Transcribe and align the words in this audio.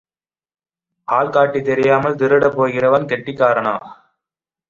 ஆள் 1.07 1.29
காட்டி 1.29 1.59
தெரியாமல் 1.61 2.15
திருடப் 2.15 2.57
போகிறவன் 2.57 3.05
கெட்டிக்காரனா? 3.05 3.75